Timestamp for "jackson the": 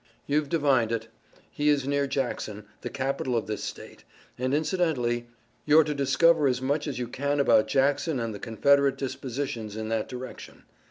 2.07-2.89